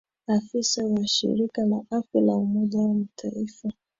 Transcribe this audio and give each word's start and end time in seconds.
afisa 0.27 0.85
wa 0.85 1.07
shirika 1.07 1.65
la 1.65 1.81
afya 1.91 2.21
la 2.21 2.35
umoja 2.35 2.79
wa 2.79 2.93
mataifa 2.93 3.71